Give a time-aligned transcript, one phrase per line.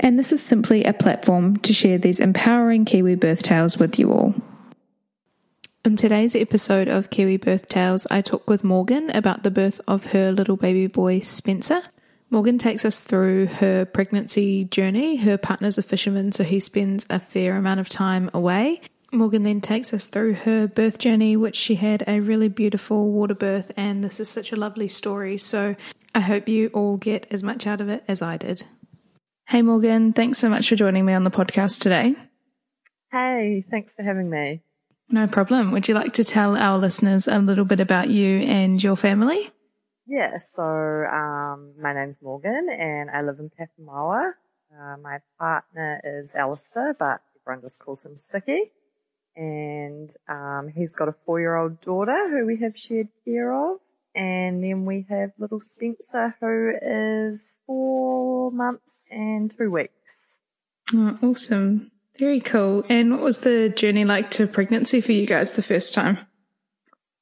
[0.00, 4.12] and this is simply a platform to share these empowering Kiwi birth tales with you
[4.12, 4.34] all.
[5.84, 10.06] In today's episode of Kiwi Birth Tales, I talk with Morgan about the birth of
[10.06, 11.80] her little baby boy Spencer.
[12.30, 15.16] Morgan takes us through her pregnancy journey.
[15.16, 18.82] Her partner's a fisherman, so he spends a fair amount of time away.
[19.12, 23.34] Morgan then takes us through her birth journey, which she had a really beautiful water
[23.34, 25.38] birth, and this is such a lovely story.
[25.38, 25.74] So
[26.14, 28.64] I hope you all get as much out of it as I did.
[29.48, 32.14] Hey, Morgan, thanks so much for joining me on the podcast today.
[33.10, 34.60] Hey, thanks for having me.
[35.08, 35.70] No problem.
[35.70, 39.48] Would you like to tell our listeners a little bit about you and your family?
[40.06, 44.32] Yeah, so um, my name's Morgan and I live in Papamoa.
[44.70, 48.64] Uh, my partner is Alistair, but everyone just calls him Sticky.
[49.34, 53.78] And um, he's got a four-year-old daughter who we have shared care of.
[54.18, 60.38] And then we have little Spencer who is four months and two weeks.
[60.92, 61.92] Oh, awesome.
[62.18, 62.84] Very cool.
[62.88, 66.18] And what was the journey like to pregnancy for you guys the first time?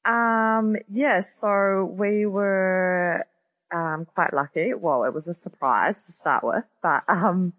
[0.07, 3.27] Um, yeah, so we were
[3.71, 4.73] um, quite lucky.
[4.73, 7.53] Well, it was a surprise to start with, but um,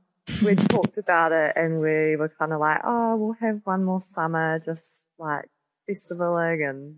[0.43, 4.01] we talked about it and we were kind of like, oh, we'll have one more
[4.01, 5.45] summer, just like
[5.87, 6.95] festivaling and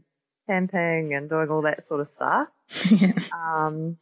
[0.49, 2.47] camping and doing all that sort of stuff.
[2.91, 3.13] yeah.
[3.33, 3.97] Um,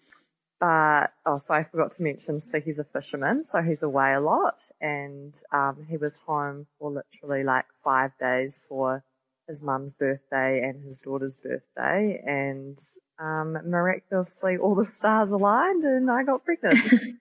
[0.59, 4.55] but oh, so I forgot to mention, Sticky's a fisherman, so he's away a lot,
[4.81, 9.03] and um, he was home for literally like five days for
[9.47, 12.77] his mum's birthday and his daughter's birthday, and
[13.19, 16.79] um, miraculously all the stars aligned, and I got pregnant.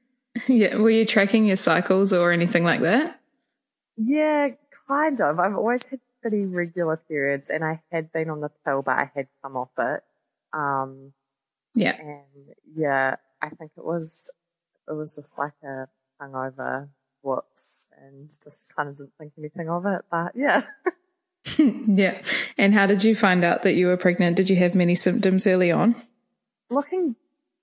[0.49, 3.21] yeah, were you tracking your cycles or anything like that?
[3.99, 4.49] Yeah,
[4.89, 5.39] kind of.
[5.39, 9.11] I've always had pretty regular periods, and I had been on the pill, but I
[9.15, 10.03] had come off it.
[10.53, 11.13] Um,
[11.75, 14.29] yeah, and yeah, I think it was,
[14.89, 15.87] it was just like a
[16.21, 16.89] hungover
[17.23, 20.03] whoops and just kind of didn't think anything of it.
[20.11, 20.63] But yeah.
[21.59, 22.21] yeah.
[22.59, 24.37] And how did you find out that you were pregnant?
[24.37, 25.95] Did you have many symptoms early on?
[26.71, 27.15] Looking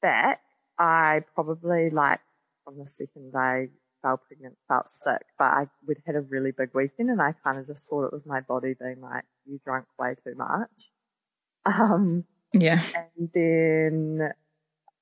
[0.01, 0.39] back,
[0.79, 2.21] I probably like
[2.65, 3.69] on the second day
[4.03, 7.57] felt pregnant, felt sick, but I would had a really big weekend and I kind
[7.57, 10.67] of just thought it was my body being like, you drank way too much.
[11.65, 12.83] Um, yeah.
[12.93, 14.33] And then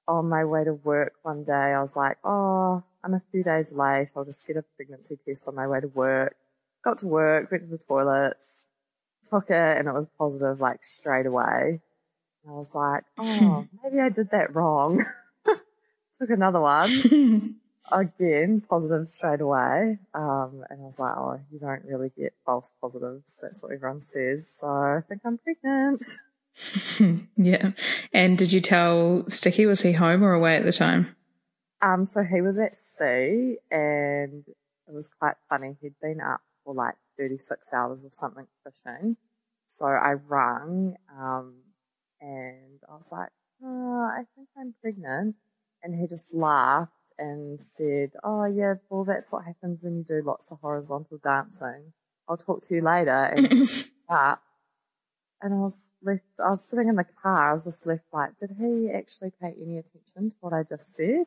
[0.07, 3.73] on my way to work one day, I was like, oh, I'm a few days
[3.75, 4.12] late.
[4.16, 6.35] I'll just get a pregnancy test on my way to work.
[6.83, 8.66] Got to work, went to the toilets,
[9.23, 11.81] took it, and it was positive like straight away.
[12.44, 15.03] And I was like, oh, maybe I did that wrong.
[16.19, 17.56] took another one.
[17.92, 20.00] Again, positive straight away.
[20.14, 23.40] Um, and I was like, oh, you don't really get false positives.
[23.42, 24.52] That's what everyone says.
[24.59, 26.02] So I think I'm pregnant.
[27.38, 27.72] yeah.
[28.14, 31.16] And did you tell Sticky, was he home or away at the time?
[31.81, 35.78] Um, so he was at sea and it was quite funny.
[35.81, 39.18] He'd been up for like 36 hours or something fishing.
[39.66, 41.56] So I rung, um,
[42.19, 43.30] and I was like,
[43.63, 45.36] oh, I think I'm pregnant.
[45.81, 50.21] And he just laughed and said, oh yeah, well that's what happens when you do
[50.25, 51.94] lots of horizontal dancing.
[52.27, 53.12] I'll talk to you later.
[53.12, 53.47] And
[54.09, 58.38] and I was left, I was sitting in the car, I was just left like,
[58.39, 61.25] did he actually pay any attention to what I just said?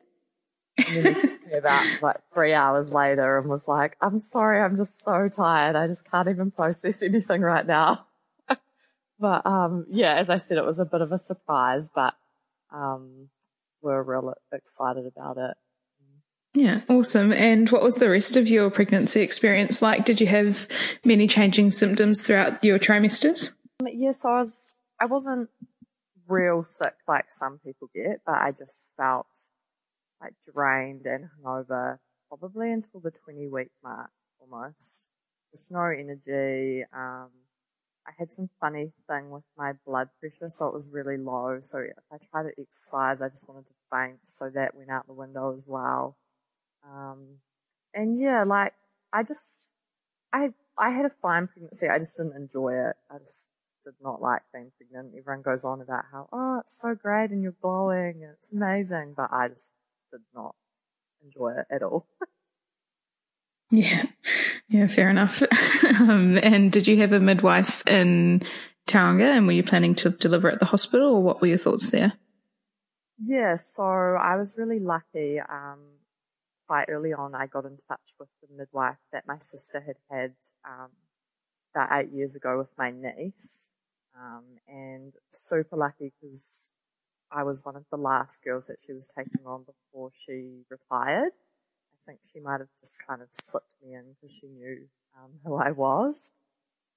[0.77, 4.61] And then he texted me about like three hours later and was like, I'm sorry,
[4.61, 5.77] I'm just so tired.
[5.77, 8.05] I just can't even process anything right now.
[9.19, 12.15] but, um, yeah, as I said, it was a bit of a surprise, but,
[12.73, 13.29] um,
[13.81, 15.55] we're real excited about it.
[16.55, 17.33] Yeah, awesome.
[17.33, 20.05] And what was the rest of your pregnancy experience like?
[20.05, 20.69] Did you have
[21.03, 23.51] many changing symptoms throughout your trimesters?
[23.83, 25.49] Yes, I was, I wasn't
[26.27, 29.27] real sick like some people get, but I just felt
[30.21, 31.99] like drained and hungover
[32.29, 35.09] probably until the 20 week mark almost.
[35.51, 36.85] Just no energy.
[36.93, 37.29] Um,
[38.07, 41.57] I had some funny thing with my blood pressure, so it was really low.
[41.61, 44.19] So if I tried to exercise, I just wanted to faint.
[44.23, 46.15] So that went out the window as well.
[46.89, 47.37] Um,
[47.93, 48.73] and yeah, like
[49.11, 49.73] I just,
[50.33, 51.87] I, I had a fine pregnancy.
[51.87, 52.95] I just didn't enjoy it.
[53.09, 53.47] I just
[53.83, 55.13] did not like being pregnant.
[55.17, 59.13] Everyone goes on about how, oh, it's so great and you're glowing and it's amazing,
[59.15, 59.73] but I just
[60.11, 60.55] did not
[61.23, 62.07] enjoy it at all.
[63.71, 64.03] yeah.
[64.67, 65.41] Yeah, fair enough.
[65.99, 68.41] um, and did you have a midwife in
[68.87, 71.91] Tauranga and were you planning to deliver at the hospital or what were your thoughts
[71.91, 72.13] there?
[73.19, 75.39] Yeah, so I was really lucky.
[75.39, 75.79] Um,
[76.67, 80.33] quite early on, I got in touch with the midwife that my sister had had
[80.63, 80.89] um,
[81.73, 83.69] about eight years ago with my niece.
[84.17, 86.69] Um, and super lucky because
[87.31, 91.33] I was one of the last girls that she was taking on before she retired.
[91.33, 95.31] I think she might have just kind of slipped me in because she knew um,
[95.43, 96.31] who I was.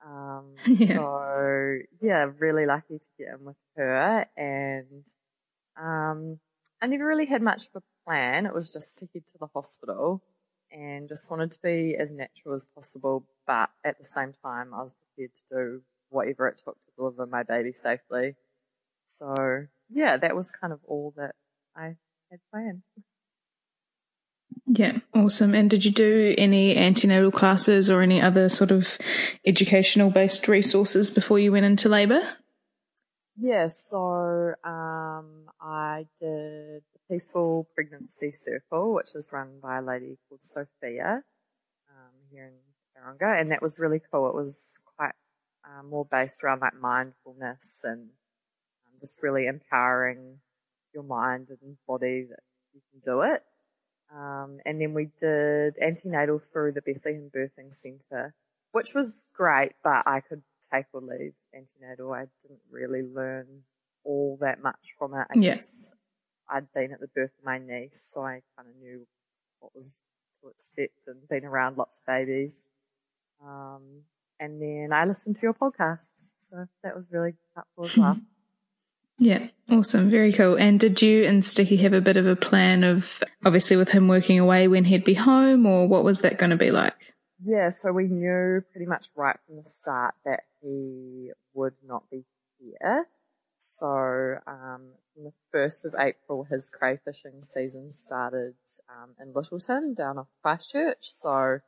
[0.04, 0.94] Um, yeah.
[0.94, 5.04] So yeah, really lucky to get in with her, and
[5.76, 6.38] um,
[6.80, 8.46] I never really had much of a plan.
[8.46, 10.22] It was just to head to the hospital,
[10.70, 14.82] and just wanted to be as natural as possible, but at the same time, I
[14.82, 18.36] was prepared to do whatever it took to deliver my baby safely.
[19.06, 19.34] So
[19.90, 21.34] yeah, that was kind of all that
[21.76, 21.96] I
[22.30, 22.82] had planned.
[24.66, 25.54] Yeah, awesome.
[25.54, 28.98] And did you do any antenatal classes or any other sort of
[29.46, 32.20] educational based resources before you went into labour?
[33.40, 40.42] Yeah, so um, I did Peaceful Pregnancy Circle, which is run by a lady called
[40.42, 41.22] Sophia
[41.90, 42.52] um, here in
[43.02, 44.28] Tauranga, and that was really cool.
[44.28, 45.14] It was quite
[45.64, 48.10] um, more based around like mindfulness and
[48.86, 50.40] um, just really empowering
[50.92, 52.40] your mind and body that
[52.74, 53.42] you can do it.
[54.14, 58.34] Um, and then we did antenatal through the Bethlehem Birthing Centre,
[58.72, 62.12] which was great, but I could take or leave antenatal.
[62.12, 63.62] I didn't really learn
[64.04, 65.26] all that much from it.
[65.30, 65.92] I guess
[66.50, 69.06] I'd been at the birth of my niece, so I kind of knew
[69.60, 70.02] what was
[70.40, 72.66] to expect and been around lots of babies.
[73.44, 74.02] Um,
[74.40, 78.18] and then I listened to your podcasts, so that was really helpful as well.
[79.20, 80.10] Yeah, awesome.
[80.10, 80.54] Very cool.
[80.54, 84.06] And did you and Sticky have a bit of a plan of obviously with him
[84.06, 87.14] working away when he'd be home or what was that going to be like?
[87.44, 92.24] Yeah, so we knew pretty much right from the start that he would not be
[92.60, 93.08] here.
[93.70, 98.54] So, um, the 1st of April, his crayfishing season started,
[98.88, 101.02] um, in Lyttelton, down off Christchurch.
[101.02, 101.60] So,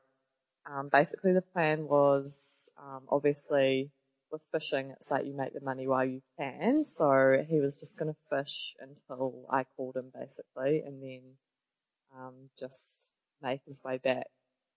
[0.64, 3.90] um, basically the plan was, um, obviously
[4.32, 6.84] with fishing, it's like you make the money while you can.
[6.84, 11.22] So he was just going to fish until I called him basically and then,
[12.16, 13.12] um, just
[13.42, 14.28] make his way back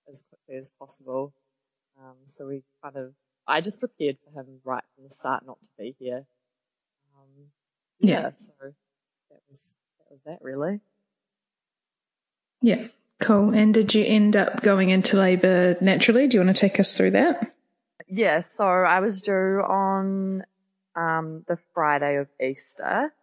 [0.10, 1.34] as quickly as possible.
[1.98, 3.14] Um, so we kind of,
[3.48, 6.28] I just prepared for him right from the start not to be here.
[8.00, 8.30] Yeah, yeah.
[8.38, 10.82] So that was, that was that really.
[12.62, 12.88] Yeah.
[13.20, 13.54] Cool.
[13.54, 16.28] And did you end up going into labour naturally?
[16.28, 17.54] Do you want to take us through that?
[18.08, 20.44] Yeah, so I was due on
[20.96, 23.14] um, the Friday of Easter.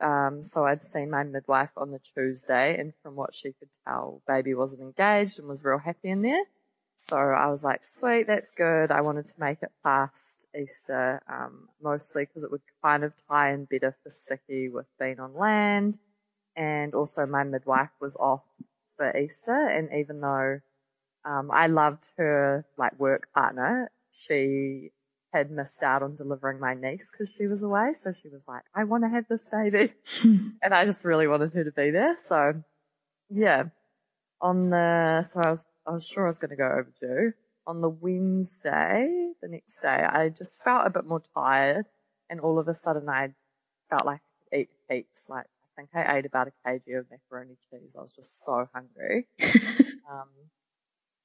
[0.00, 4.22] Um, so I'd seen my midwife on the Tuesday, and from what she could tell,
[4.26, 6.44] baby wasn't engaged and was real happy in there.
[7.08, 8.92] So I was like, sweet, that's good.
[8.92, 13.52] I wanted to make it past Easter, um, mostly because it would kind of tie
[13.52, 15.98] in better for Sticky with being on land.
[16.54, 18.44] And also my midwife was off
[18.96, 19.66] for Easter.
[19.66, 20.60] And even though,
[21.24, 24.90] um, I loved her like work partner, she
[25.32, 27.94] had missed out on delivering my niece because she was away.
[27.94, 29.92] So she was like, I want to have this baby.
[30.22, 32.16] and I just really wanted her to be there.
[32.16, 32.62] So
[33.28, 33.64] yeah,
[34.42, 37.32] on the, so I was, I was sure I was going to go overdue.
[37.66, 41.86] On the Wednesday, the next day, I just felt a bit more tired
[42.28, 43.34] and all of a sudden I
[43.88, 45.26] felt like I could eat heaps.
[45.28, 47.94] Like I think I ate about a kg of macaroni cheese.
[47.96, 49.28] I was just so hungry.
[50.10, 50.28] um,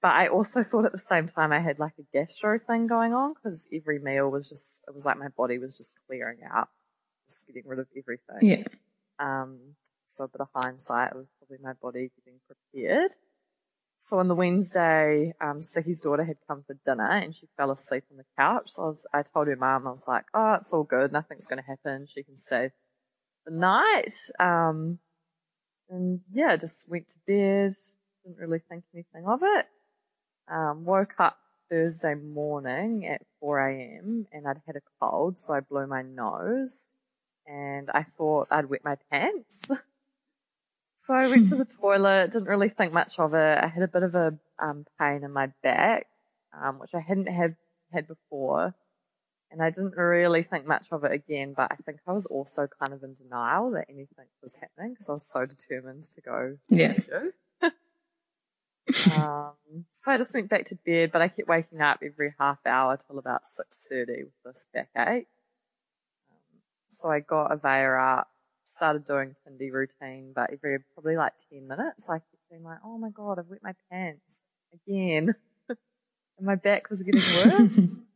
[0.02, 3.14] but I also thought at the same time I had like a gastro thing going
[3.14, 6.68] on because every meal was just, it was like my body was just clearing out,
[7.28, 8.42] just getting rid of everything.
[8.42, 8.64] Yeah.
[9.18, 9.76] Um,
[10.18, 13.12] so a bit of hindsight, it was probably my body getting prepared.
[14.00, 18.04] So on the Wednesday, um, Sticky's daughter had come for dinner and she fell asleep
[18.12, 18.70] on the couch.
[18.70, 21.12] So I was, I told her mum, I was like, oh, it's all good.
[21.12, 22.08] Nothing's going to happen.
[22.08, 22.72] She can stay
[23.46, 24.14] the night.
[24.40, 25.00] Um,
[25.90, 27.76] and yeah, just went to bed.
[28.24, 29.68] Didn't really think anything of it.
[30.50, 31.38] Um, woke up
[31.70, 34.28] Thursday morning at 4 a.m.
[34.32, 36.88] and I'd had a cold, so I blew my nose
[37.46, 39.70] and I thought I'd wet my pants.
[40.98, 43.58] So I went to the toilet, didn't really think much of it.
[43.64, 46.08] I had a bit of a um, pain in my back,
[46.60, 47.56] um, which I hadn't have
[47.94, 48.74] had before.
[49.50, 52.68] And I didn't really think much of it again, but I think I was also
[52.80, 56.58] kind of in denial that anything was happening because I was so determined to go.
[56.70, 56.98] Yeah.
[59.16, 62.60] um, so I just went back to bed, but I kept waking up every half
[62.66, 63.44] hour till about
[63.90, 65.28] 6.30 with this backache.
[66.30, 68.30] Um, so I got Avea up,
[68.68, 72.98] started doing kindy routine, but every probably like 10 minutes, I kept being like, oh
[72.98, 74.42] my God, I've wet my pants
[74.74, 75.34] again.
[75.70, 75.78] and
[76.42, 77.96] my back was getting worse.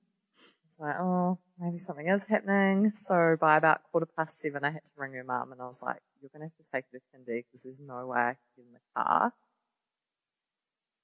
[0.71, 2.93] It's like, oh, maybe something is happening.
[2.95, 5.81] So by about quarter past seven, I had to ring my mum and I was
[5.83, 8.33] like, you're going to have to take her to kindy because there's no way I
[8.33, 9.33] can get in the car.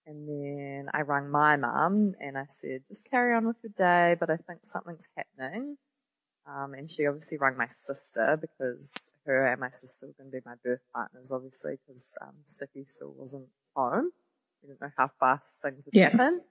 [0.06, 4.16] And then I rang my mum and I said, just carry on with your day,
[4.18, 5.76] but I think something's happening.
[6.48, 10.38] Um, and she obviously rang my sister because her and my sister were going to
[10.38, 14.12] be my birth partners, obviously, because um, Sticky still wasn't home.
[14.64, 16.10] We didn't know how fast things would yeah.
[16.10, 16.42] happen.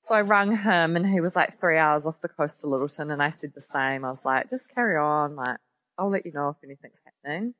[0.00, 3.12] So I rang him and he was like three hours off the coast of Lyttelton
[3.12, 4.04] and I said the same.
[4.04, 5.36] I was like, just carry on.
[5.36, 5.58] Like,
[5.98, 7.54] I'll let you know if anything's happening.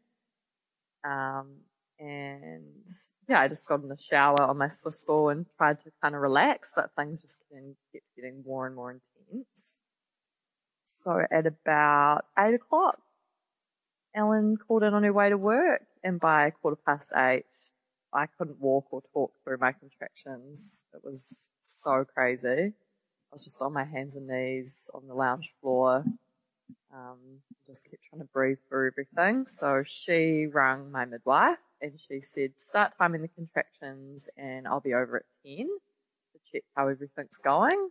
[1.04, 1.56] Um,
[1.98, 2.86] and
[3.28, 6.14] yeah, I just got in the shower on my Swiss ball and tried to kind
[6.14, 9.78] of relax, but things just getting, kept getting more and more intense.
[11.02, 12.98] So at about eight o'clock,
[14.14, 17.44] Ellen called in on her way to work and by quarter past eight,
[18.12, 20.82] I couldn't walk or talk through my contractions.
[20.94, 22.72] It was so crazy.
[22.72, 26.04] I was just on my hands and knees on the lounge floor.
[26.94, 29.46] Um, just kept trying to breathe through everything.
[29.46, 34.94] So she rang my midwife and she said, start timing the contractions and I'll be
[34.94, 37.90] over at 10 to check how everything's going.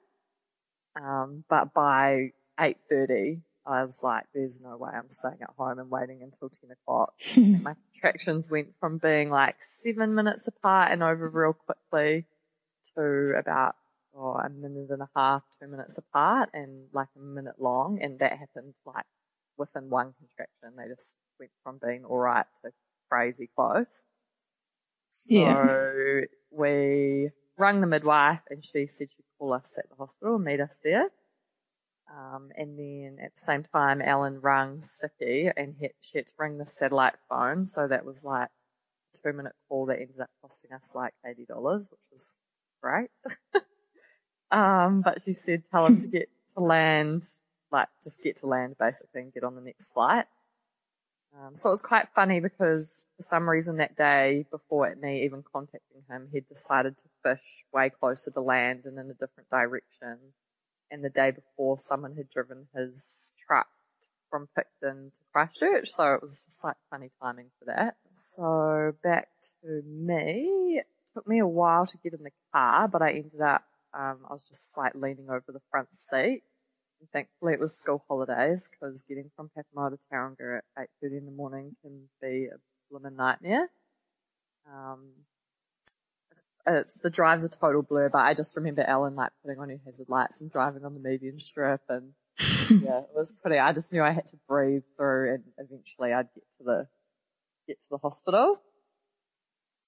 [0.96, 5.90] Um, but by 8.30, I was like, there's no way I'm staying at home and
[5.90, 7.14] waiting until 10 o'clock.
[7.64, 12.26] my contractions went from being like seven minutes apart and over real quickly
[12.96, 13.76] to about
[14.16, 18.00] oh, a minute and a half, two minutes apart and like a minute long.
[18.02, 19.06] And that happened like
[19.58, 20.78] within one contraction.
[20.78, 22.72] They just went from being all right to
[23.10, 24.04] crazy close.
[25.10, 26.26] So yeah.
[26.52, 30.60] we rang the midwife and she said she'd call us at the hospital and meet
[30.60, 31.10] us there.
[32.10, 36.58] Um, and then at the same time, Ellen rang Sticky and she had to ring
[36.58, 37.66] the satellite phone.
[37.66, 38.50] So that was like
[39.14, 42.36] a two minute call that ended up costing us like $80, which was
[42.82, 43.10] great.
[44.52, 47.24] um, but she said, tell him to get to land,
[47.72, 50.26] like just get to land basically and get on the next flight.
[51.38, 55.44] Um, so it was quite funny because for some reason that day before me even
[55.44, 57.44] contacting him, he'd decided to fish
[57.74, 60.18] way closer to land and in a different direction.
[60.96, 63.68] And the day before someone had driven his truck
[64.30, 65.90] from Picton to Christchurch.
[65.92, 67.98] So it was just like funny timing for that.
[68.14, 69.28] So back
[69.62, 73.42] to me It took me a while to get in the car, but I ended
[73.42, 76.44] up, um, I was just like leaning over the front seat.
[77.02, 81.26] And thankfully it was school holidays because getting from Papamoa to Tauranga at 8.30 in
[81.26, 82.58] the morning can be a
[82.90, 83.68] blooming nightmare.
[84.66, 85.10] Um,
[86.68, 89.80] it's, the drive's a total blur, but I just remember Ellen like putting on her
[89.86, 92.14] hazard lights and driving on the median strip and
[92.70, 96.28] yeah, it was pretty, I just knew I had to breathe through and eventually I'd
[96.34, 96.88] get to the,
[97.68, 98.60] get to the hospital.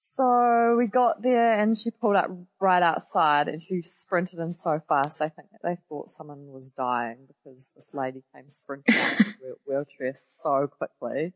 [0.00, 2.30] So we got there and she pulled up
[2.60, 5.22] right outside and she sprinted in so fast.
[5.22, 9.54] I think they thought someone was dying because this lady came sprinting out of the
[9.66, 11.34] wheelchair so quickly.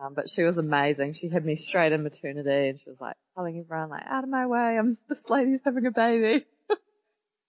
[0.00, 1.14] Um, but she was amazing.
[1.14, 4.30] She had me straight in maternity and she was like telling everyone like, out of
[4.30, 6.44] my way, I'm, this lady's having a baby.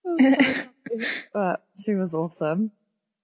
[1.34, 2.72] but she was awesome.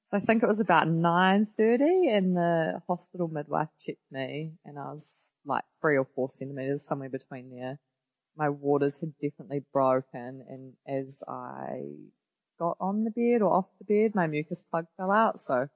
[0.03, 4.91] So I think it was about 9.30 and the hospital midwife checked me and I
[4.91, 5.09] was
[5.43, 7.79] like three or four centimeters, somewhere between there.
[8.37, 11.81] My waters had definitely broken and as I
[12.59, 15.39] got on the bed or off the bed, my mucus plug fell out.
[15.39, 15.67] So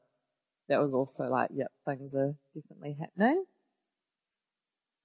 [0.70, 3.46] that was also like, yep, things are definitely happening.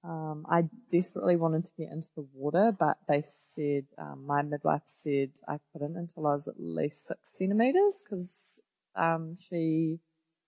[0.03, 4.83] Um, I desperately wanted to get into the water, but they said, um, my midwife
[4.85, 8.61] said I couldn't until I was at least six centimeters because
[8.95, 9.99] um, she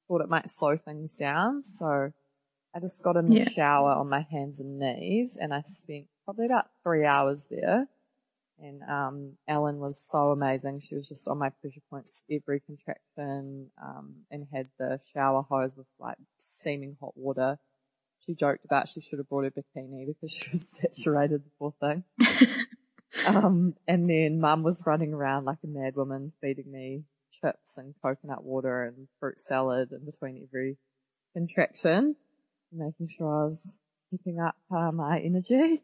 [0.07, 1.63] thought it might slow things down.
[1.63, 2.13] So
[2.75, 3.49] I just got in the yeah.
[3.49, 7.87] shower on my hands and knees and I spent probably about three hours there.
[8.59, 10.79] And, um, Ellen was so amazing.
[10.79, 15.77] She was just on my pressure points every contraction, um, and had the shower hose
[15.77, 17.59] with like steaming hot water.
[18.19, 21.73] She joked about she should have brought her bikini because she was saturated, the poor
[21.79, 22.03] thing.
[23.27, 27.93] um, and then mum was running around like a mad woman feeding me chips and
[28.01, 30.77] coconut water and fruit salad in between every
[31.33, 32.15] contraction,
[32.71, 33.77] making sure I was
[34.09, 35.83] keeping up uh, my energy.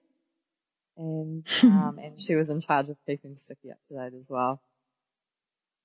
[0.95, 4.61] And, um, and she was in charge of keeping Sticky up to date as well.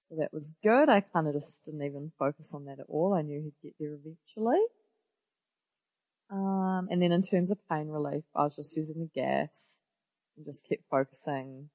[0.01, 0.89] So that was good.
[0.89, 3.13] I kind of just didn't even focus on that at all.
[3.13, 4.65] I knew he'd get there eventually.
[6.31, 9.83] Um, and then in terms of pain relief, I was just using the gas
[10.37, 11.71] and just kept focusing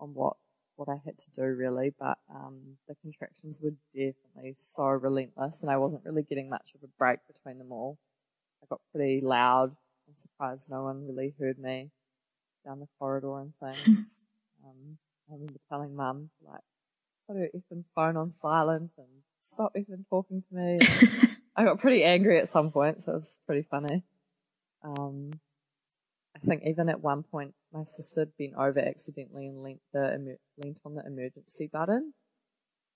[0.00, 0.36] on what,
[0.76, 1.92] what I had to do really.
[1.98, 6.82] But, um, the contractions were definitely so relentless and I wasn't really getting much of
[6.82, 7.98] a break between them all.
[8.62, 9.76] I got pretty loud.
[10.08, 11.90] I'm surprised no one really heard me
[12.66, 14.20] down the corridor and things.
[14.64, 14.98] um,
[15.30, 16.60] I remember telling mum like,
[17.26, 19.06] put her effing phone on silent and
[19.40, 20.78] stop even talking to me.
[21.56, 24.02] I got pretty angry at some point, so it was pretty funny.
[24.82, 25.32] Um,
[26.36, 30.80] I think even at one point my sister bent over accidentally and leant the leant
[30.84, 32.12] on the emergency button,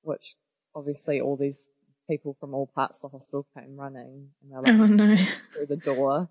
[0.03, 0.35] which
[0.75, 1.67] obviously all these
[2.09, 5.17] people from all parts of the hospital came running and they're like oh, no.
[5.55, 6.29] through the door.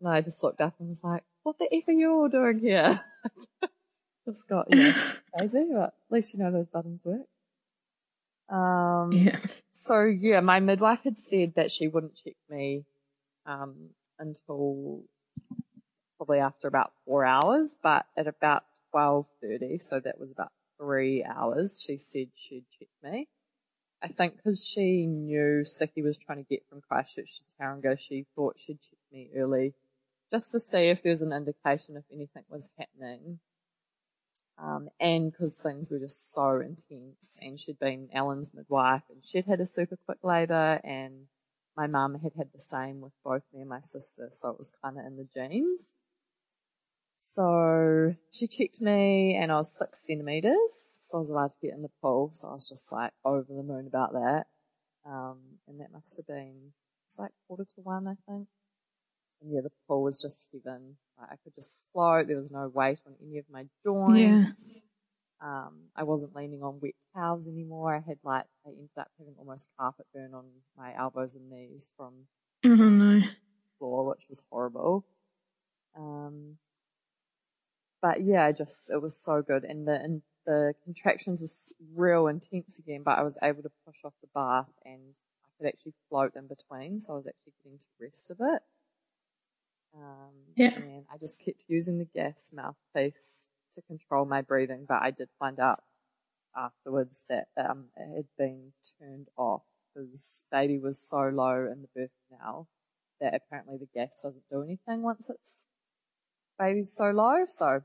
[0.00, 2.58] And I just looked up and was like, what the F are you all doing
[2.58, 3.00] here?
[4.26, 4.92] just got, yeah,
[5.36, 7.26] crazy, but at least you know those buttons work.
[8.48, 9.38] Um, Yeah.
[9.72, 12.84] so yeah, my midwife had said that she wouldn't check me,
[13.46, 15.02] um, until
[16.16, 21.82] probably after about four hours, but at about 12.30, so that was about three hours,
[21.86, 23.28] she said she'd check me.
[24.02, 28.26] I think because she knew Sticky was trying to get from Christchurch to Tauranga, she
[28.34, 29.74] thought she'd check me early
[30.30, 33.40] just to see if there's an indication if anything was happening.
[34.58, 39.44] Um, and because things were just so intense and she'd been Ellen's midwife and she'd
[39.44, 41.26] had a super quick labour and
[41.76, 44.28] my mum had had the same with both me and my sister.
[44.30, 45.92] So it was kind of in the genes.
[47.16, 51.00] So she checked me and I was six centimeters.
[51.02, 52.30] So I was allowed to get in the pool.
[52.32, 54.46] So I was just like over the moon about that.
[55.04, 56.72] Um, and that must have been,
[57.06, 58.48] it's like quarter to one, I think.
[59.40, 60.96] And yeah, the pool was just heaven.
[61.18, 62.26] Like I could just float.
[62.26, 64.80] There was no weight on any of my joints.
[65.40, 67.94] Um, I wasn't leaning on wet towels anymore.
[67.94, 70.44] I had like, I ended up having almost carpet burn on
[70.76, 72.26] my elbows and knees from
[72.64, 73.22] Oh no.
[73.78, 75.04] floor, which was horrible.
[75.96, 76.56] Um,
[78.00, 79.64] but yeah, I just, it was so good.
[79.64, 84.04] And the, and the contractions was real intense again, but I was able to push
[84.04, 87.00] off the bath and I could actually float in between.
[87.00, 88.62] So I was actually getting to rest a it.
[89.96, 90.72] Um, Yeah.
[90.74, 95.30] and I just kept using the gas mouthpiece to control my breathing, but I did
[95.38, 95.82] find out
[96.56, 99.62] afterwards that, um, it had been turned off
[99.94, 102.68] because baby was so low in the birth canal
[103.20, 105.66] that apparently the gas doesn't do anything once it's
[106.58, 107.44] baby's so low.
[107.48, 107.82] So,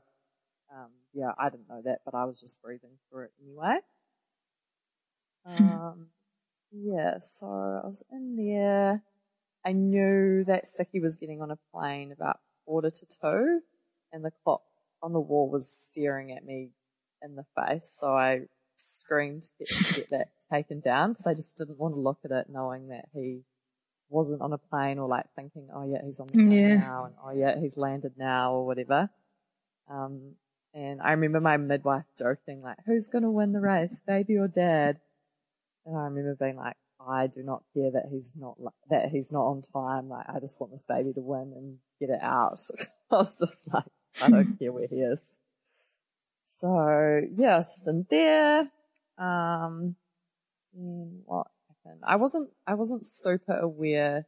[0.74, 3.78] um, yeah, I didn't know that, but I was just breathing through it anyway.
[5.44, 6.08] Um,
[6.72, 9.02] yeah, so I was in there.
[9.64, 13.60] I knew that Sticky was getting on a plane about quarter to two
[14.12, 14.62] and the clock
[15.02, 16.70] on the wall was staring at me
[17.22, 17.96] in the face.
[18.00, 18.42] So I
[18.76, 22.18] screamed to get, to get that taken down because I just didn't want to look
[22.24, 23.42] at it knowing that he
[24.08, 26.74] wasn't on a plane or like thinking, oh yeah, he's on the plane Yeah.
[26.76, 29.10] now and oh yeah, he's landed now or whatever.
[29.90, 30.34] Um,
[30.74, 34.48] and I remember my midwife joking like, who's going to win the race, baby or
[34.48, 34.98] dad?
[35.84, 36.76] And I remember being like,
[37.08, 38.56] I do not care that he's not,
[38.90, 40.08] that he's not on time.
[40.08, 42.58] Like, I just want this baby to win and get it out.
[43.10, 43.84] I was just like,
[44.22, 45.30] I don't care where he is.
[46.44, 48.70] So, yeah, I was just in there.
[49.18, 49.96] Um,
[50.72, 52.02] what happened?
[52.06, 54.26] I wasn't, I wasn't super aware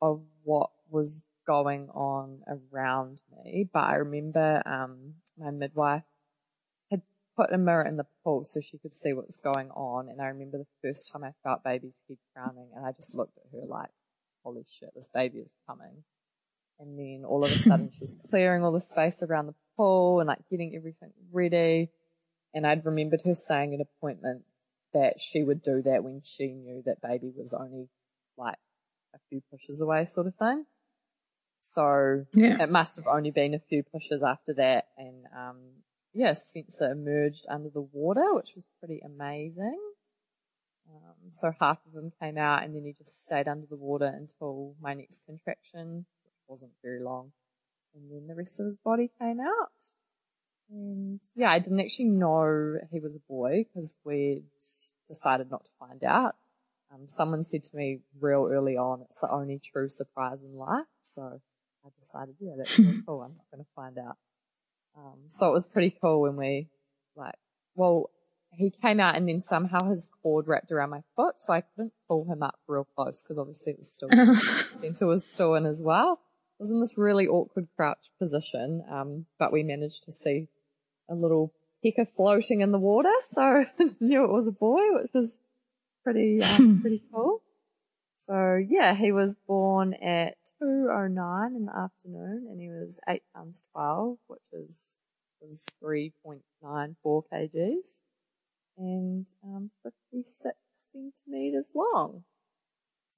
[0.00, 6.04] of what was going on around me, but I remember, um, my midwife
[7.38, 10.08] put a mirror in the pool so she could see what's going on.
[10.08, 13.38] And I remember the first time I felt baby's head crowning and I just looked
[13.38, 13.90] at her like,
[14.42, 16.04] holy shit, this baby is coming.
[16.80, 20.26] And then all of a sudden she's clearing all the space around the pool and
[20.26, 21.90] like getting everything ready.
[22.54, 24.42] And I'd remembered her saying at appointment
[24.92, 27.88] that she would do that when she knew that baby was only
[28.36, 28.56] like
[29.14, 30.64] a few pushes away sort of thing.
[31.60, 32.62] So Yeah.
[32.62, 34.88] it must have only been a few pushes after that.
[34.96, 35.58] And, um,
[36.18, 39.78] yeah, Spencer emerged under the water, which was pretty amazing.
[40.90, 44.06] Um, so half of him came out and then he just stayed under the water
[44.06, 47.30] until my next contraction, which wasn't very long.
[47.94, 49.70] And then the rest of his body came out.
[50.68, 54.42] And yeah, I didn't actually know he was a boy because we'd
[55.06, 56.34] decided not to find out.
[56.92, 60.86] Um, someone said to me real early on, it's the only true surprise in life.
[61.02, 61.40] So
[61.84, 63.22] I decided, yeah, that's really cool.
[63.22, 64.16] I'm not going to find out.
[64.98, 66.68] Um, so it was pretty cool when we
[67.16, 67.36] like,
[67.74, 68.10] well,
[68.50, 71.34] he came out and then somehow his cord wrapped around my foot.
[71.38, 74.08] So I couldn't pull him up real close because obviously it was still,
[74.80, 76.20] center was still in as well.
[76.58, 80.48] I was in this really awkward crouch position, um, but we managed to see
[81.08, 81.52] a little
[81.84, 83.64] pecker floating in the water, so
[84.00, 85.38] knew it was a boy, which was
[86.02, 87.42] pretty um, pretty cool.
[88.28, 93.64] So yeah, he was born at 2.09 in the afternoon and he was 8 pounds
[93.72, 94.98] 12, which is,
[95.40, 96.42] was 3.94
[97.32, 98.00] kgs
[98.76, 100.54] and, um, 56
[100.92, 102.24] centimeters long.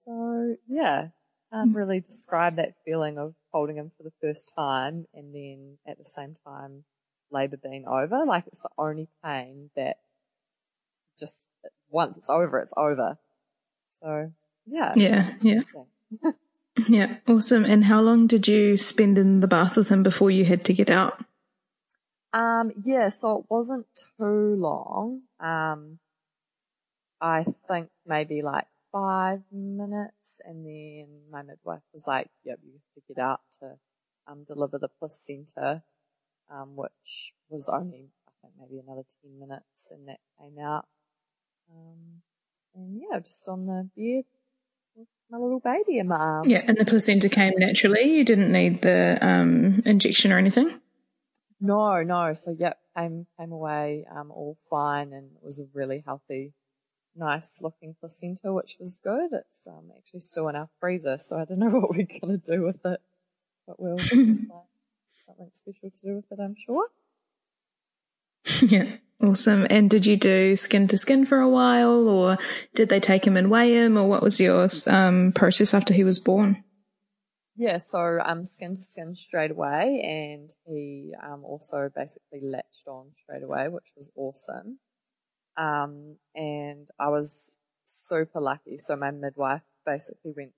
[0.05, 1.09] So yeah,
[1.53, 5.99] can't really describe that feeling of holding him for the first time and then at
[5.99, 6.85] the same time
[7.33, 8.25] labor being over.
[8.25, 9.96] Like it's the only pain that
[11.18, 11.46] just
[11.88, 13.18] once it's over, it's over.
[14.01, 14.33] So
[14.70, 14.92] yeah.
[14.94, 15.35] Yeah.
[15.42, 15.61] Yeah.
[16.88, 17.16] yeah.
[17.26, 17.64] Awesome.
[17.64, 20.72] And how long did you spend in the bath with him before you had to
[20.72, 21.22] get out?
[22.33, 23.87] Um, yeah, so it wasn't
[24.18, 25.22] too long.
[25.40, 25.98] Um,
[27.20, 32.94] I think maybe like five minutes and then my midwife was like, yep, you have
[32.94, 33.76] to get out to,
[34.26, 35.83] um, deliver the placenta,
[36.50, 40.87] um, which was only, I think maybe another 10 minutes and that came out.
[41.70, 42.22] Um,
[42.74, 44.24] and yeah, just on the bed
[45.31, 46.49] my little baby in my arms.
[46.49, 48.16] Yeah, and the placenta came naturally.
[48.16, 50.81] You didn't need the um, injection or anything.
[51.61, 52.33] No, no.
[52.35, 56.55] So yep, came came away um, all fine, and it was a really healthy,
[57.14, 59.31] nice looking placenta, which was good.
[59.33, 62.62] It's um, actually still in our freezer, so I don't know what we're gonna do
[62.62, 63.01] with it,
[63.66, 64.51] but we'll find
[65.27, 66.88] something special to do with it, I'm sure.
[68.62, 68.97] yeah.
[69.22, 69.66] Awesome.
[69.68, 72.38] And did you do skin to skin for a while or
[72.74, 76.04] did they take him and weigh him or what was your um, process after he
[76.04, 76.64] was born?
[77.54, 83.11] Yeah, so um, skin to skin straight away and he um, also basically latched on
[83.12, 84.78] straight away, which was awesome.
[85.59, 87.52] Um, and I was
[87.85, 88.78] super lucky.
[88.78, 90.52] So my midwife basically went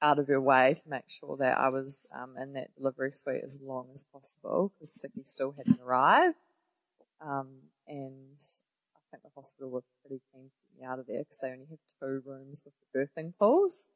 [0.00, 3.42] out of her way to make sure that I was um, in that delivery suite
[3.44, 6.36] as long as possible because Sticky still hadn't arrived.
[7.24, 7.48] Um,
[7.86, 8.38] and
[8.96, 11.50] I think the hospital were pretty keen to get me out of there because they
[11.50, 13.88] only have two rooms with the birthing pools.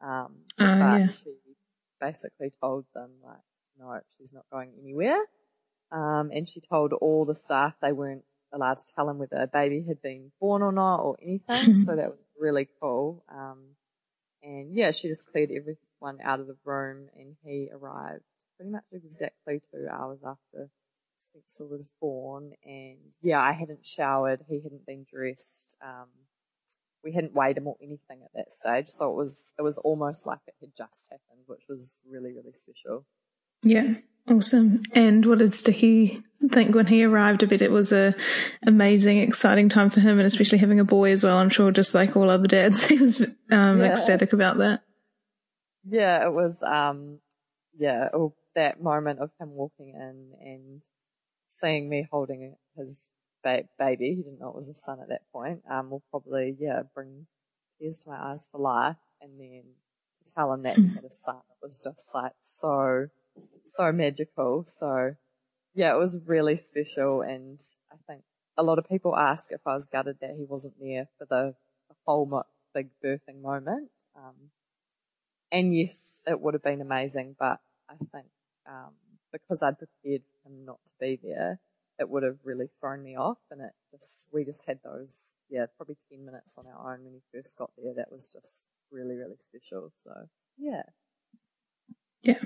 [0.00, 1.06] Um, uh, but yeah.
[1.08, 1.34] she
[2.00, 3.38] basically told them like,
[3.78, 5.24] no, she's not going anywhere.
[5.90, 9.46] Um, and she told all the staff they weren't allowed to tell him whether a
[9.46, 11.74] baby had been born or not or anything.
[11.84, 13.24] so that was really cool.
[13.28, 13.76] Um,
[14.42, 18.22] and yeah, she just cleared everyone out of the room and he arrived
[18.56, 20.70] pretty much exactly two hours after
[21.18, 24.44] Spencer was born and yeah, I hadn't showered.
[24.48, 25.76] He hadn't been dressed.
[25.84, 26.08] Um,
[27.04, 28.86] we hadn't weighed him or anything at that stage.
[28.88, 32.52] So it was, it was almost like it had just happened, which was really, really
[32.52, 33.04] special.
[33.62, 33.94] Yeah.
[34.30, 34.82] Awesome.
[34.92, 37.42] And what did Sticky think when he arrived?
[37.42, 38.14] I bet it was a
[38.66, 41.38] amazing, exciting time for him and especially having a boy as well.
[41.38, 43.86] I'm sure just like all other dads, he was um, yeah.
[43.86, 44.82] ecstatic about that.
[45.84, 47.20] Yeah, it was, um,
[47.78, 48.08] yeah,
[48.54, 50.82] that moment of him walking in and
[51.60, 53.10] seeing me holding his
[53.42, 56.56] ba- baby, he didn't know it was a son at that point, um, will probably,
[56.58, 57.26] yeah, bring
[57.78, 58.96] tears to my eyes for life.
[59.20, 59.62] And then
[60.26, 63.08] to tell him that he had a son, it was just like so,
[63.64, 64.64] so magical.
[64.66, 65.16] So
[65.74, 67.22] yeah, it was really special.
[67.22, 67.60] And
[67.92, 68.22] I think
[68.56, 71.54] a lot of people ask if I was gutted that he wasn't there for the,
[71.88, 72.44] the whole mo-
[72.74, 73.90] big birthing moment.
[74.16, 74.50] Um,
[75.50, 78.26] and yes, it would have been amazing, but I think,
[78.66, 78.92] um,
[79.32, 81.60] because I'd prepared for him not to be there,
[81.98, 83.38] it would have really thrown me off.
[83.50, 87.14] And it just, we just had those, yeah, probably 10 minutes on our own when
[87.14, 87.94] he first got there.
[87.94, 89.92] That was just really, really special.
[89.96, 90.82] So yeah.
[92.22, 92.40] Yeah.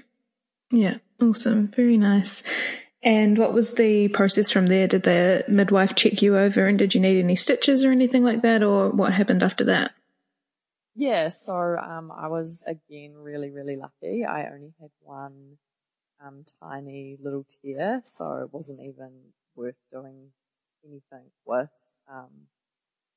[0.70, 0.98] Yeah.
[1.20, 1.68] Awesome.
[1.68, 2.42] Very nice.
[3.02, 4.86] And what was the process from there?
[4.86, 8.42] Did the midwife check you over and did you need any stitches or anything like
[8.42, 8.62] that?
[8.62, 9.92] Or what happened after that?
[10.94, 14.24] Yeah, so um, I was again really, really lucky.
[14.24, 15.56] I only had one
[16.24, 20.30] um, tiny little tear, so it wasn't even worth doing
[20.84, 21.70] anything with.
[22.10, 22.48] Um,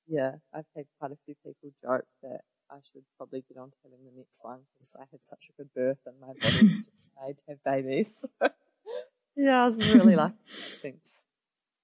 [0.08, 3.78] yeah, I've had quite a few people joke that I should probably get on to
[3.84, 7.12] having the next one because I had such a good birth and my body's just
[7.22, 8.26] made to have babies.
[9.36, 10.36] yeah, I was really lucky
[10.84, 11.00] in.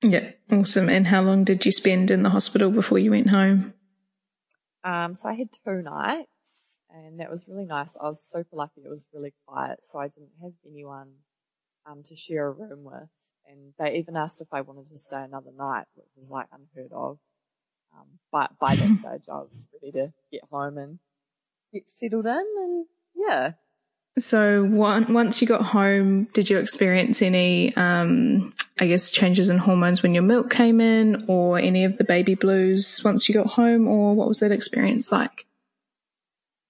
[0.04, 0.90] Yeah, awesome.
[0.90, 3.74] And how long did you spend in the hospital before you went home?
[4.84, 6.31] Um, so I had two nights
[6.94, 7.98] and that was really nice.
[8.02, 8.82] I was super lucky.
[8.84, 11.14] It was really quiet, so I didn't have anyone
[11.86, 13.10] um, to share a room with.
[13.48, 16.92] And they even asked if I wanted to stay another night, which was like unheard
[16.94, 17.18] of.
[17.94, 21.00] Um, but by that stage, I was ready to get home and
[21.74, 22.86] get settled in, and
[23.16, 23.54] yeah.
[24.18, 29.58] So one, once you got home, did you experience any, um, I guess, changes in
[29.58, 33.48] hormones when your milk came in, or any of the baby blues once you got
[33.48, 35.46] home, or what was that experience like?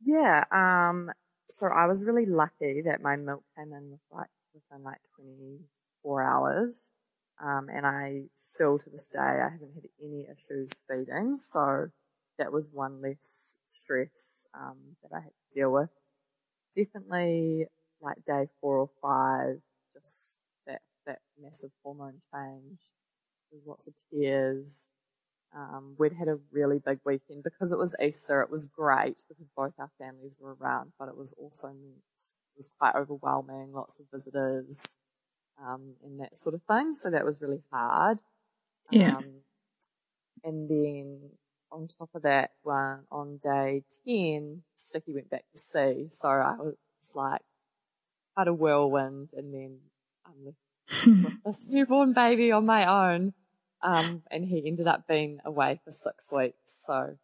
[0.03, 1.11] Yeah, um,
[1.49, 6.23] so I was really lucky that my milk came in with like within like 24
[6.23, 6.93] hours.
[7.43, 11.37] Um, and I still to this day, I haven't had any issues feeding.
[11.39, 11.87] So
[12.37, 15.89] that was one less stress, um, that I had to deal with.
[16.75, 17.67] Definitely
[18.01, 19.61] like day four or five,
[19.93, 20.37] just
[20.67, 22.79] that, that massive hormone change.
[23.51, 24.89] There's lots of tears.
[25.55, 28.41] Um, we'd had a really big weekend because it was Easter.
[28.41, 32.57] It was great because both our families were around, but it was also meant, it
[32.57, 34.79] was quite overwhelming, lots of visitors,
[35.61, 36.95] um, and that sort of thing.
[36.95, 38.19] So that was really hard.
[38.91, 39.17] Yeah.
[39.17, 39.41] Um,
[40.43, 41.31] and then
[41.71, 46.07] on top of that one, on day 10, Sticky went back to sea.
[46.11, 46.75] So I was
[47.15, 47.41] like,
[48.37, 49.79] had a whirlwind and then
[50.25, 53.33] I'm with this newborn baby on my own.
[53.83, 56.83] Um, and he ended up being away for six weeks.
[56.85, 57.17] So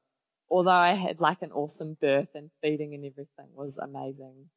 [0.50, 4.50] although I had like an awesome birth and feeding and everything was amazing,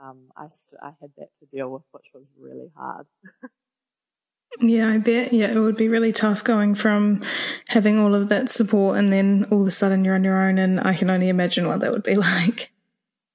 [0.00, 3.06] um, I, st- I had that to deal with, which was really hard.
[4.60, 5.32] yeah, I bet.
[5.32, 7.22] Yeah, it would be really tough going from
[7.68, 10.58] having all of that support and then all of a sudden you're on your own
[10.58, 12.72] and I can only imagine what that would be like.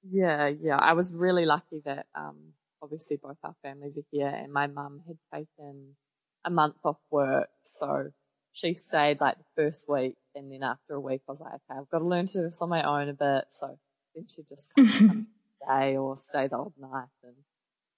[0.03, 0.77] Yeah, yeah.
[0.79, 5.01] I was really lucky that, um, obviously both our families are here and my mum
[5.07, 5.95] had taken
[6.43, 7.49] a month off work.
[7.63, 8.11] So
[8.53, 11.79] she stayed like the first week and then after a week I was like, okay,
[11.79, 13.45] I've got to learn to do this on my own a bit.
[13.49, 13.77] So
[14.15, 15.27] then she just kind of come
[15.63, 17.07] stay or stay the odd night.
[17.23, 17.35] And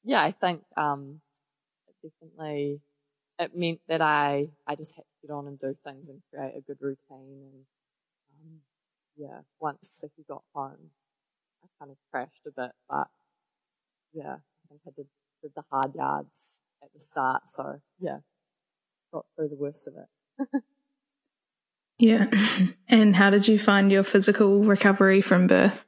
[0.03, 1.21] yeah, I think, um,
[1.87, 2.81] it definitely,
[3.39, 6.53] it meant that I, I just had to get on and do things and create
[6.55, 6.99] a good routine.
[7.09, 7.65] And,
[8.31, 8.59] um,
[9.15, 10.91] yeah, once Sticky got home,
[11.63, 13.07] I kind of crashed a bit, but
[14.13, 15.07] yeah, I think I did,
[15.41, 17.43] did the hard yards at the start.
[17.47, 18.19] So yeah,
[19.13, 20.63] got through the worst of it.
[21.99, 22.29] yeah.
[22.89, 25.85] And how did you find your physical recovery from birth?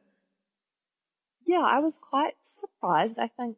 [1.46, 3.20] Yeah, I was quite surprised.
[3.20, 3.58] I think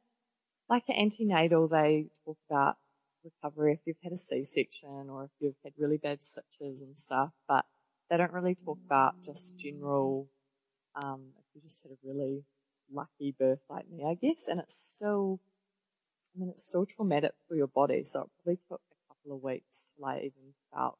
[0.70, 2.78] like an antenatal, they talk about
[3.24, 7.32] recovery if you've had a C-section or if you've had really bad stitches and stuff,
[7.48, 7.66] but
[8.10, 10.28] they don't really talk about just general,
[10.96, 12.44] um, if you just had a really
[12.92, 15.40] lucky birth like me, I guess, and it's still,
[16.36, 18.82] I mean, it's still traumatic for your body, so it probably took
[19.28, 20.98] couple of weeks till I even felt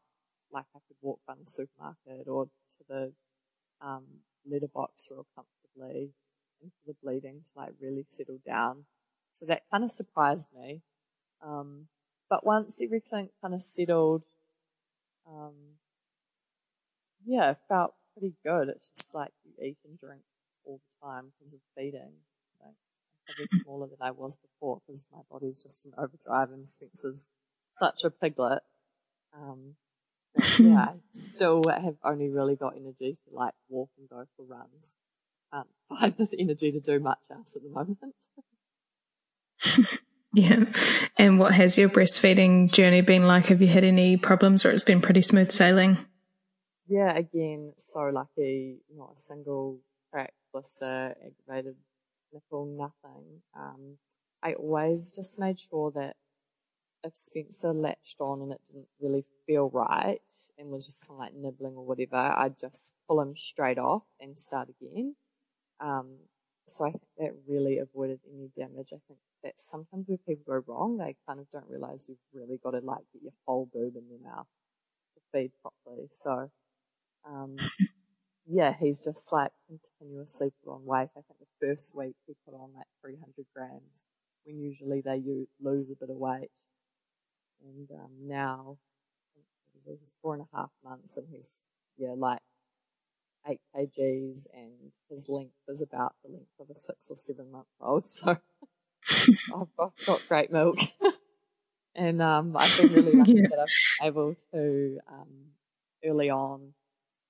[0.52, 3.12] like I could walk down the supermarket or to the
[3.82, 4.06] um,
[4.50, 6.12] letterbox real comfortably
[6.62, 8.86] and for the bleeding to like really settle down.
[9.32, 10.82] So that kind of surprised me.
[11.46, 11.88] Um,
[12.30, 14.24] but once everything kind of settled,
[15.30, 15.54] um,
[17.26, 18.70] yeah, it felt pretty good.
[18.70, 20.22] It's just like you eat and drink
[20.66, 22.24] all the time because of feeding.
[22.60, 26.68] Like, I'm probably smaller than I was before because my body's just in overdrive and
[26.68, 27.28] Spencer's
[27.72, 28.64] such a piglet.
[29.36, 29.76] Um,
[30.60, 34.98] yeah, I still have only really got energy to like walk and go for runs.
[35.52, 38.00] Um, I have this energy to do much else at the moment.
[40.34, 40.66] yeah.
[41.18, 43.48] And what has your breastfeeding journey been like?
[43.48, 45.98] Have you had any problems or it's been pretty smooth sailing?
[46.88, 49.80] Yeah, again, so lucky, not a single
[50.12, 51.76] crack, blister, aggravated
[52.32, 53.42] nipple, nothing.
[53.58, 53.98] Um,
[54.42, 56.16] I always just made sure that
[57.04, 60.20] if Spencer latched on and it didn't really feel right
[60.58, 64.04] and was just kind of like nibbling or whatever, I'd just pull him straight off
[64.20, 65.16] and start again.
[65.80, 66.18] Um,
[66.68, 68.90] so I think that really avoided any damage.
[68.94, 72.60] I think that sometimes where people go wrong, they kind of don't realize you've really
[72.62, 74.48] got to like get your whole boob in their mouth
[75.16, 76.08] to feed properly.
[76.12, 76.52] So,
[77.26, 77.56] um,
[78.48, 81.10] yeah, he's just like continuously put on weight.
[81.16, 84.06] I think the first week he put on like 300 grams
[84.44, 85.22] when usually they
[85.62, 86.52] lose a bit of weight.
[87.63, 88.78] And um, now
[89.86, 91.63] he's four and a half months and he's,
[91.98, 92.39] yeah, like
[93.48, 97.67] eight kgs and his length is about the length of a six or seven month
[97.82, 98.06] old.
[99.10, 100.80] So I've, got, got great milk.
[101.96, 103.48] and um, I've been really lucky yeah.
[103.50, 103.67] that I've
[104.02, 105.28] been able to, um,
[106.04, 106.74] early on,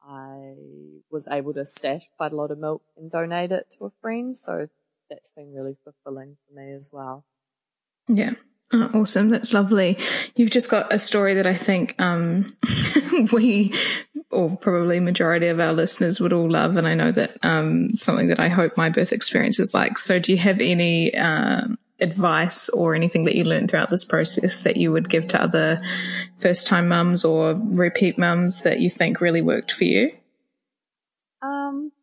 [0.02, 0.56] I
[1.12, 4.36] was able to stash quite a lot of milk and donate it to a friend.
[4.36, 4.70] So
[5.08, 7.26] that's been really fulfilling for me as well.
[8.08, 8.34] Yeah.
[8.74, 9.30] Oh, awesome.
[9.30, 9.98] That's lovely.
[10.36, 12.56] You've just got a story that I think um,
[13.32, 13.74] we,
[14.30, 16.76] or probably majority of our listeners would all love.
[16.76, 19.98] And I know that um, something that I hope my birth experience is like.
[19.98, 24.64] So do you have any um, advice or anything that you learned throughout this process
[24.64, 25.80] that you would give to other
[26.38, 30.12] first time mums or repeat mums that you think really worked for you?
[31.42, 31.94] Um,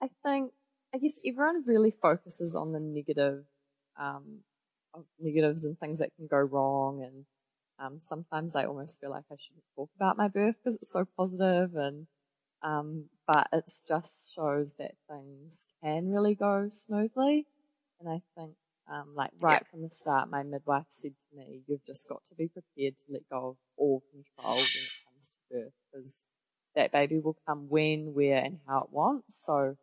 [0.00, 0.52] I think,
[0.94, 3.44] I guess everyone really focuses on the negative
[3.98, 4.42] um,
[5.18, 7.02] negatives and things that can go wrong.
[7.02, 7.24] And
[7.78, 11.06] um, sometimes I almost feel like I shouldn't talk about my birth because it's so
[11.16, 11.74] positive.
[11.74, 12.06] And
[12.62, 17.46] um, but it just shows that things can really go smoothly.
[18.00, 18.54] And I think,
[18.90, 22.34] um, like right from the start, my midwife said to me, you've just got to
[22.34, 26.24] be prepared to let go of all control when it comes to birth because
[26.74, 29.44] that baby will come when, where and how it wants.
[29.44, 29.76] So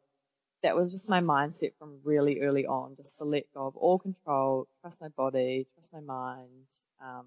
[0.65, 3.99] that was just my mindset from really early on, just to let go of all
[3.99, 6.65] control, trust my body, trust my mind.
[6.99, 7.25] Um,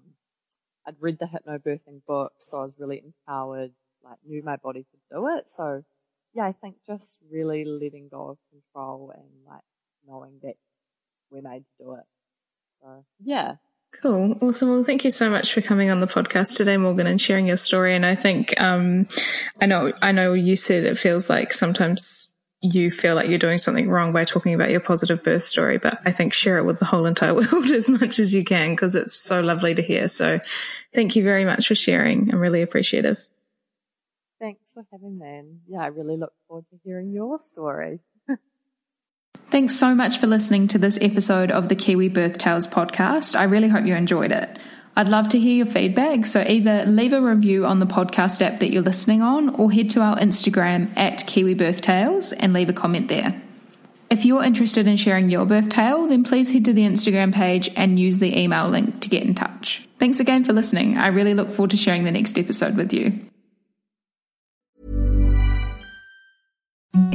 [0.85, 3.71] I'd read the hypnobirthing book, so I was really empowered,
[4.03, 5.45] like knew my body could do it.
[5.49, 5.85] So
[6.33, 9.63] yeah, I think just really letting go of control and like
[10.05, 10.55] knowing that
[11.31, 12.05] we're made to do it.
[12.81, 13.55] So yeah.
[14.01, 14.37] Cool.
[14.41, 14.69] Awesome.
[14.69, 17.57] Well, thank you so much for coming on the podcast today, Morgan, and sharing your
[17.57, 17.95] story.
[17.95, 19.07] And I think, um,
[19.59, 23.57] I know, I know you said it feels like sometimes you feel like you're doing
[23.57, 26.79] something wrong by talking about your positive birth story, but I think share it with
[26.79, 30.07] the whole entire world as much as you can because it's so lovely to hear.
[30.07, 30.39] So
[30.93, 32.31] thank you very much for sharing.
[32.31, 33.25] I'm really appreciative.
[34.39, 35.43] Thanks for having me.
[35.67, 37.99] yeah, I really look forward to hearing your story.
[39.49, 43.37] Thanks so much for listening to this episode of the Kiwi Birth Tales podcast.
[43.37, 44.59] I really hope you enjoyed it.
[44.99, 48.59] I'd love to hear your feedback, so either leave a review on the podcast app
[48.59, 52.67] that you're listening on or head to our Instagram at Kiwi Birth Tales and leave
[52.67, 53.41] a comment there.
[54.09, 57.69] If you're interested in sharing your birth tale, then please head to the Instagram page
[57.77, 59.87] and use the email link to get in touch.
[59.99, 60.97] Thanks again for listening.
[60.97, 63.21] I really look forward to sharing the next episode with you.